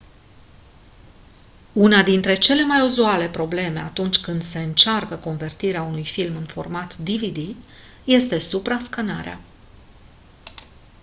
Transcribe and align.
una 1.73 2.01
dintre 2.03 2.35
cele 2.35 2.63
mai 2.65 2.81
uzuale 2.81 3.29
probleme 3.29 3.79
atunci 3.79 4.17
când 4.17 4.43
se 4.43 4.59
încearcă 4.59 5.15
convertirea 5.17 5.81
unui 5.81 6.03
film 6.05 6.35
în 6.35 6.45
format 6.45 6.97
dvd 6.97 7.55
este 8.03 8.37
suprascanarea 8.39 9.39